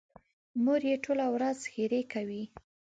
[0.63, 2.43] مور یې ټوله ورځ ښېرې کوي.